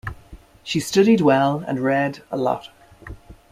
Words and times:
She 0.63 0.79
studied 0.79 1.21
well 1.21 1.59
and 1.59 1.79
read 1.79 2.23
a 2.31 2.35
lot. 2.35 2.69